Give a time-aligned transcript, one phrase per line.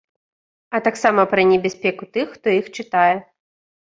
[0.77, 3.15] А таксама пра небяспеку тых, хто іх чытае.